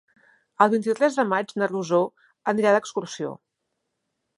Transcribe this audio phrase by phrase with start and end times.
[0.65, 2.03] El vint-i-tres de maig na Rosó
[2.55, 3.41] anirà d'excursió.